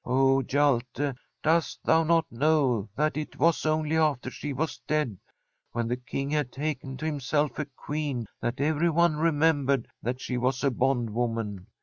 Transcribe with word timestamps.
Oh, 0.03 0.41
Hjalte, 0.41 1.15
dost 1.43 1.83
thou 1.83 2.03
[178I 2.03 2.07
ASTRID 2.07 2.07
not 2.07 2.31
know 2.43 2.89
that 2.95 3.17
it 3.17 3.37
was 3.37 3.67
only 3.67 3.97
after 3.97 4.31
she 4.31 4.51
was 4.51 4.81
dead, 4.87 5.19
when 5.73 5.87
the 5.89 5.97
King 5.97 6.31
had 6.31 6.51
taken 6.51 6.97
to 6.97 7.05
himself 7.05 7.59
a 7.59 7.65
Queen, 7.65 8.25
that 8.41 8.59
everyone 8.59 9.17
remembered 9.17 9.87
that 10.01 10.19
she 10.19 10.39
was 10.39 10.63
a 10.63 10.71
bond 10.71 11.11
woman? 11.11 11.67